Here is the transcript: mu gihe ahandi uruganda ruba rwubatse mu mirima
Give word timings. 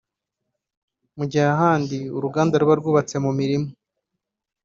mu 1.17 1.23
gihe 1.29 1.45
ahandi 1.55 1.97
uruganda 2.17 2.59
ruba 2.61 2.73
rwubatse 2.79 3.15
mu 3.25 3.31
mirima 3.39 3.67